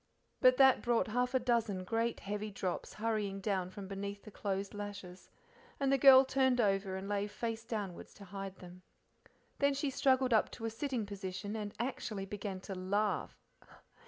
[0.39, 4.73] But that brought, half a dozen great heavy drop hurrying down from beneath the closed
[4.73, 5.29] lashes,
[5.79, 8.81] and the girl turned over and lay face downwards to hide them.
[9.59, 13.37] Then she struggled up to a sitting position and actually began to laugh.